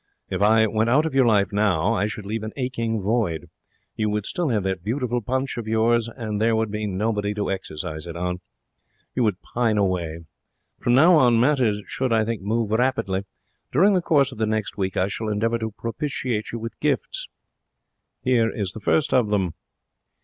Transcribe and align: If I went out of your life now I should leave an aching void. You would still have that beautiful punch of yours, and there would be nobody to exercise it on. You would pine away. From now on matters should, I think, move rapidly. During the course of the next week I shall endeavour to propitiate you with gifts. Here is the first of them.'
If 0.31 0.41
I 0.41 0.65
went 0.65 0.89
out 0.89 1.05
of 1.05 1.13
your 1.13 1.27
life 1.27 1.53
now 1.53 1.93
I 1.93 2.07
should 2.07 2.25
leave 2.25 2.41
an 2.41 2.53
aching 2.57 2.99
void. 2.99 3.51
You 3.95 4.09
would 4.09 4.25
still 4.25 4.49
have 4.49 4.63
that 4.63 4.83
beautiful 4.83 5.21
punch 5.21 5.57
of 5.57 5.67
yours, 5.67 6.07
and 6.09 6.41
there 6.41 6.55
would 6.55 6.71
be 6.71 6.87
nobody 6.87 7.35
to 7.35 7.51
exercise 7.51 8.07
it 8.07 8.15
on. 8.15 8.41
You 9.13 9.21
would 9.21 9.43
pine 9.43 9.77
away. 9.77 10.25
From 10.79 10.95
now 10.95 11.15
on 11.17 11.39
matters 11.39 11.83
should, 11.85 12.11
I 12.11 12.25
think, 12.25 12.41
move 12.41 12.71
rapidly. 12.71 13.25
During 13.71 13.93
the 13.93 14.01
course 14.01 14.31
of 14.31 14.39
the 14.39 14.47
next 14.47 14.75
week 14.75 14.97
I 14.97 15.07
shall 15.07 15.29
endeavour 15.29 15.59
to 15.59 15.69
propitiate 15.69 16.51
you 16.51 16.57
with 16.57 16.79
gifts. 16.79 17.27
Here 18.23 18.49
is 18.49 18.71
the 18.71 18.79
first 18.79 19.13
of 19.13 19.29
them.' 19.29 19.53